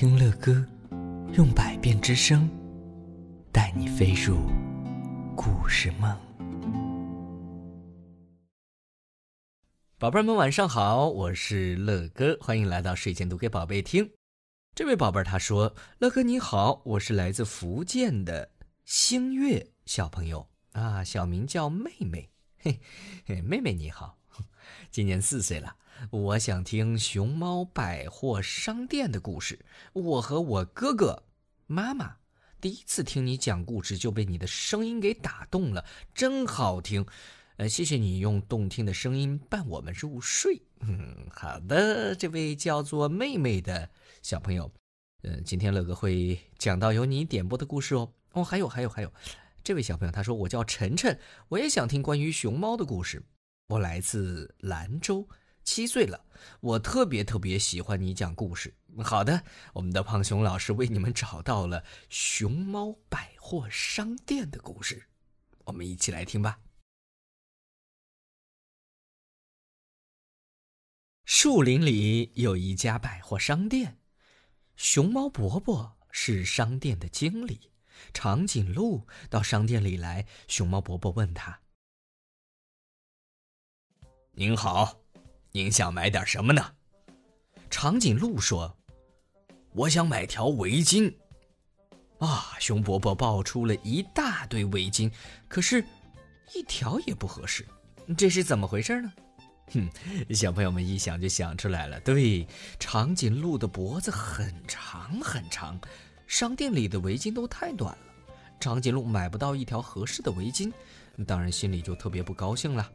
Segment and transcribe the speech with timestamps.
[0.00, 0.64] 听乐歌，
[1.32, 2.48] 用百变之声，
[3.50, 4.36] 带你飞入
[5.34, 6.16] 故事梦。
[9.98, 14.08] 宝贝们晚上好，我是乐哥，欢迎来到睡前读给宝贝听。
[14.76, 18.52] 这位宝贝他说：“乐哥你好，我是来自福建的
[18.84, 22.30] 星月小朋友啊，小名叫妹妹。
[22.58, 22.78] 嘿，
[23.26, 24.16] 嘿，妹妹你好，
[24.90, 25.76] 今年四岁了。”
[26.12, 29.58] 我想听熊猫百货商店的故事。
[29.92, 31.24] 我和我哥哥、
[31.66, 32.18] 妈妈
[32.60, 35.84] 第一次听你讲故事，就被你的声音给打动了，
[36.14, 37.04] 真好听。
[37.56, 40.62] 呃，谢谢你用动听的声音伴我们入睡。
[40.82, 43.90] 嗯，好的，这位叫做妹妹的
[44.22, 44.70] 小朋友，
[45.22, 48.12] 嗯，今天乐哥会讲到由你点播的故事哦。
[48.34, 49.12] 哦，还有还有还有，
[49.64, 53.20] 这位小朋友他说我叫晨晨，我也想听关于熊猫的故事。
[53.68, 55.28] 我来自兰州。
[55.62, 56.24] 七岁了，
[56.60, 58.74] 我特别特别喜欢你讲故事。
[59.04, 59.44] 好的，
[59.74, 65.06] 我们的胖熊老师为你们找到了熊猫百货商店的故事，
[65.64, 66.58] 我们一起来听吧。
[71.26, 73.98] 树林里有一家百货商店，
[74.76, 77.70] 熊猫伯伯是商店的经理。
[78.14, 81.60] 长颈鹿到商店里来，熊猫伯伯问他
[84.38, 84.96] ：“您好。”
[85.50, 86.64] 您想买点什么呢？
[87.68, 88.78] 长颈鹿说
[89.74, 91.12] ：“我想买条围巾。”
[92.20, 95.10] 啊，熊伯伯抱出了一大堆围巾，
[95.48, 95.84] 可是，
[96.54, 97.66] 一条也不合适。
[98.16, 99.12] 这是怎么回事呢？
[99.72, 99.90] 哼，
[100.32, 101.98] 小朋友们一想就想出来了。
[102.02, 102.46] 对，
[102.78, 105.76] 长颈鹿的脖子很长很长，
[106.28, 110.72] 商店里的围巾都太短了，长颈鹿买不到一条合适的围巾，
[111.26, 112.88] 当然心里就特别不高兴了。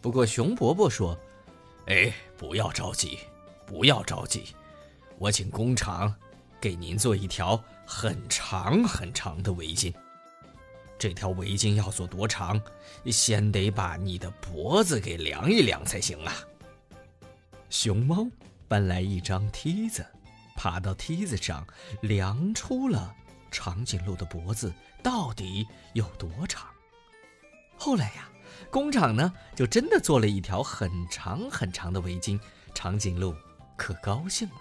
[0.00, 1.18] 不过熊伯伯说。
[1.86, 3.18] 哎，不要着急，
[3.66, 4.54] 不要着急，
[5.18, 6.14] 我请工厂
[6.60, 9.92] 给您做一条很长很长的围巾。
[10.96, 12.60] 这条围巾要做多长，
[13.06, 16.32] 先得把你的脖子给量一量才行啊。
[17.70, 18.28] 熊猫
[18.68, 20.06] 搬来一张梯子，
[20.54, 21.66] 爬到梯子上，
[22.02, 23.12] 量出了
[23.50, 24.72] 长颈鹿的脖子
[25.02, 26.68] 到底有多长。
[27.76, 28.29] 后来呀。
[28.68, 32.38] 工厂呢，就真的做了一条很长很长的围巾，
[32.74, 33.34] 长颈鹿
[33.76, 34.56] 可高兴了。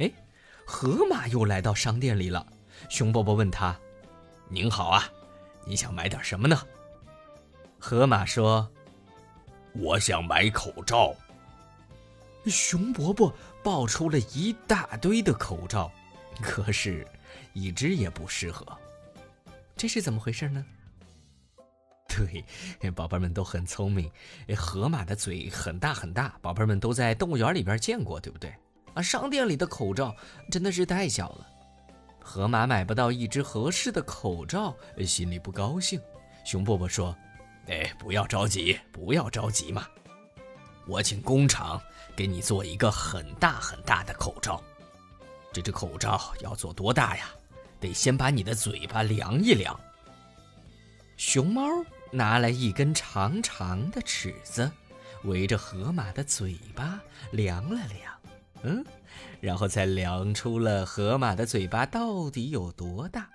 [0.00, 0.12] 哎，
[0.66, 2.46] 河马又来到商店里了。
[2.90, 3.78] 熊伯伯问他
[4.50, 5.04] ：“您好啊，
[5.64, 6.60] 你想买点什么呢？”
[7.80, 8.70] 河马说
[9.72, 11.14] ：“我想买口罩。”
[12.46, 15.90] 熊伯伯抱出了一大堆的口罩，
[16.40, 17.06] 可是，
[17.54, 18.66] 一只也不适合。
[19.76, 20.64] 这是怎么回事呢？
[22.16, 24.10] 对， 宝贝们都很聪明。
[24.56, 28.54] 河马的嘴很大很大，宝贝们都在动物园里边见过，对不对？
[28.94, 30.14] 啊，商店里的口罩
[30.50, 31.46] 真的是太小了，
[32.22, 34.74] 河马买不到一只合适的口罩，
[35.04, 36.00] 心里不高兴。
[36.44, 37.14] 熊伯伯说
[37.68, 39.86] ：“哎，不要着急，不要着急嘛，
[40.86, 41.80] 我请工厂
[42.16, 44.62] 给你做一个很大很大的口罩。
[45.52, 47.28] 这只口罩要做多大呀？
[47.78, 49.78] 得先把你的嘴巴量一量。”
[51.18, 51.62] 熊猫。
[52.12, 54.70] 拿来一根长长的尺子，
[55.24, 57.00] 围着河马的嘴巴
[57.32, 58.20] 量了量，
[58.62, 58.84] 嗯，
[59.40, 63.30] 然后才量出了河马的嘴巴到底有多大。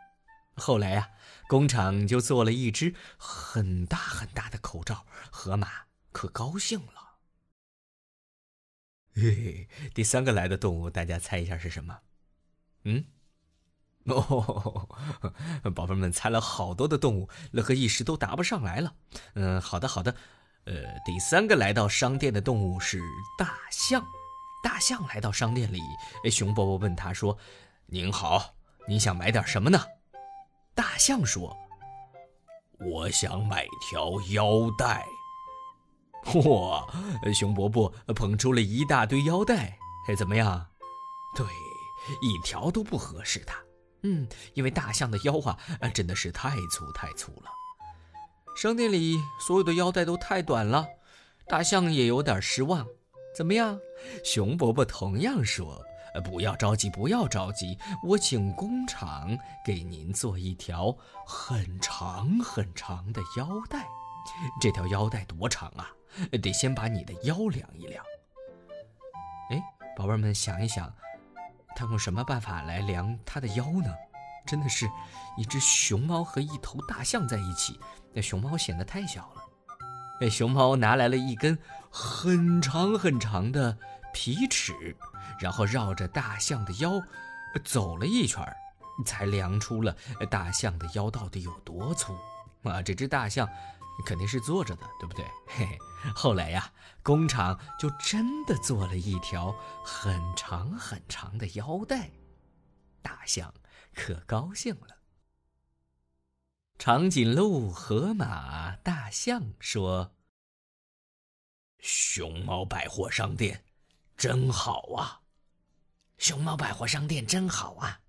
[0.55, 1.09] 后来呀，
[1.47, 5.69] 工厂就做了一只很大很大的口罩，河马
[6.11, 7.17] 可高兴了。
[9.13, 11.99] 嘿嘿，第三个来的动物，大家猜一下是什么？
[12.83, 13.05] 嗯？
[14.05, 14.87] 哦，
[15.75, 18.93] 宝贝们猜了好多的动物，乐和一时都答不上来了。
[19.35, 20.15] 嗯，好的好的，
[20.65, 20.73] 呃，
[21.05, 23.01] 第三个来到商店的动物是
[23.37, 24.03] 大象。
[24.63, 25.79] 大象来到商店里，
[26.29, 27.35] 熊伯伯问他说
[27.87, 28.53] ：“您好，
[28.87, 29.83] 您想买点什么呢？”
[30.75, 31.55] 大象说
[32.79, 35.03] ：“我想买条腰带。”
[36.25, 36.85] 嚯，
[37.33, 40.67] 熊伯伯捧出了一大堆腰带，哎，怎么样？
[41.35, 41.43] 对，
[42.21, 43.51] 一条都不合适的。
[44.03, 45.57] 嗯，因为大象的腰啊，
[45.93, 47.51] 真的是太粗太粗了。
[48.55, 50.87] 商店里所有的腰带都太短了，
[51.47, 52.85] 大象也有点失望。
[53.35, 53.79] 怎么样？
[54.25, 55.81] 熊伯伯同样说
[56.25, 60.95] ：“不要着急，不要着急，我请工厂给您做一条
[61.25, 63.87] 很长很长的腰带。
[64.59, 65.87] 这条腰带多长啊？
[66.41, 68.03] 得先把你的腰量一量。
[69.51, 69.61] 哎，
[69.95, 70.93] 宝贝们想一想。”
[71.81, 73.91] 他用什么办法来量他的腰呢？
[74.45, 74.87] 真的是
[75.35, 77.79] 一只熊猫和一头大象在一起，
[78.13, 79.41] 那熊猫显得太小了。
[80.19, 81.57] 那熊猫拿来了一根
[81.89, 83.75] 很长很长的
[84.13, 84.95] 皮尺，
[85.39, 87.01] 然后绕着大象的腰
[87.63, 88.45] 走了一圈
[89.03, 89.95] 才量出了
[90.29, 92.15] 大象的腰到底有多粗。
[92.61, 93.49] 啊，这只大象
[94.05, 95.25] 肯定是坐着的，对不对？
[95.47, 95.79] 嘿嘿。
[96.13, 96.71] 后来呀，
[97.03, 99.51] 工厂就真的做了一条
[99.83, 102.11] 很长很长的腰带，
[103.01, 103.53] 大象
[103.93, 104.97] 可高兴了。
[106.77, 110.15] 长颈鹿、河马、大象说
[111.79, 113.63] ：“熊猫百货商店
[114.17, 115.21] 真好啊！
[116.17, 118.01] 熊猫百货商店真好啊！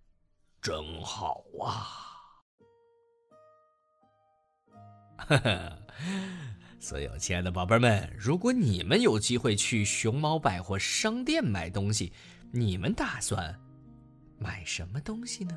[0.61, 1.99] 真好啊！”
[5.29, 5.79] 哈哈，
[6.82, 12.12] 所有亲爱的宝贝们，如果你们有机会去熊猫百货商店买东西，
[12.50, 13.56] 你们打算
[14.37, 15.56] 买什么东西呢？